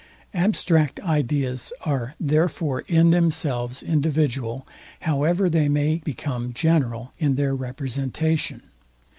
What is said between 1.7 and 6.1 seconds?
are therefore in themselves individual, however they may